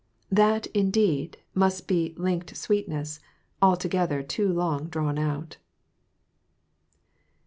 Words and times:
That, 0.31 0.65
indeed, 0.73 1.37
must 1.53 1.87
be 1.87 2.15
'linked 2.17 2.57
sweetness' 2.57 3.19
altogether 3.61 4.23
too 4.23 4.51
long 4.51 4.87
drawn 4.87 5.19
out. 5.19 5.57